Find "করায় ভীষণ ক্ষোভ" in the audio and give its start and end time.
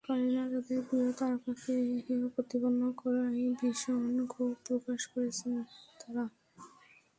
2.97-4.51